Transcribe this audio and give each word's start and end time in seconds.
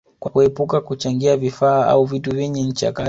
kwa 0.19 0.31
kuepuka 0.31 0.81
kuchangia 0.81 1.37
vifaa 1.37 1.85
au 1.85 2.05
vitu 2.05 2.31
vyenye 2.35 2.63
ncha 2.63 2.91
kali 2.91 2.99